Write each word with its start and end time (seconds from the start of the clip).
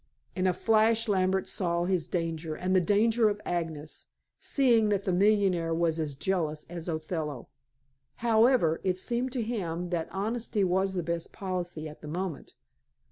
In 0.35 0.47
a 0.47 0.53
flash 0.53 1.07
Lambert 1.07 1.47
saw 1.47 1.85
his 1.85 2.07
danger, 2.07 2.55
and 2.55 2.75
the 2.75 2.81
danger 2.81 3.29
of 3.29 3.39
Agnes, 3.45 4.07
seeing 4.39 4.89
that 4.89 5.05
the 5.05 5.13
millionaire 5.13 5.75
was 5.75 5.99
as 5.99 6.15
jealous 6.15 6.65
as 6.71 6.87
Othello. 6.89 7.49
However, 8.25 8.81
it 8.83 8.97
seemed 8.97 9.31
to 9.33 9.43
him 9.43 9.91
that 9.91 10.09
honesty 10.11 10.63
was 10.63 10.95
the 10.95 11.03
best 11.03 11.31
policy 11.31 11.87
at 11.87 12.01
the 12.01 12.07
moment. 12.07 12.55